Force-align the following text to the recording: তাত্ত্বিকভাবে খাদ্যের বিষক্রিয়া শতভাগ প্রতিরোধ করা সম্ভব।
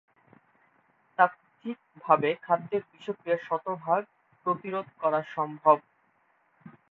তাত্ত্বিকভাবে 1.19 2.29
খাদ্যের 2.41 2.83
বিষক্রিয়া 2.91 3.39
শতভাগ 3.47 4.01
প্রতিরোধ 4.45 4.87
করা 5.01 5.19
সম্ভব। 5.35 5.77